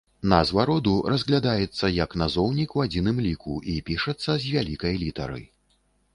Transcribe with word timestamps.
Назва 0.31 0.63
роду 0.69 0.93
разглядаецца 1.13 1.89
як 1.97 2.15
назоўнік 2.21 2.69
ў 2.77 2.91
адзіным 2.91 3.17
ліку 3.27 3.53
і 3.75 3.77
пішацца 3.91 4.31
з 4.43 4.57
вялікай 4.57 5.01
літары. 5.05 5.41